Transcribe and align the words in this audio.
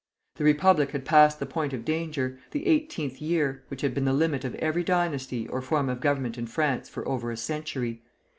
The 0.37 0.43
Republic 0.43 0.89
had 0.93 1.05
passed 1.05 1.39
the 1.39 1.45
point 1.45 1.73
of 1.73 1.85
danger, 1.85 2.39
the 2.49 2.65
eighteenth 2.65 3.21
year, 3.21 3.63
which 3.67 3.81
had 3.81 3.93
been 3.93 4.05
the 4.05 4.13
limit 4.13 4.43
of 4.43 4.55
every 4.55 4.83
dynasty 4.83 5.47
or 5.47 5.61
form 5.61 5.89
of 5.89 5.99
government 6.01 6.39
in 6.39 6.47
France 6.47 6.89
for 6.89 7.07
over 7.07 7.29
a 7.29 7.37
century. 7.37 8.01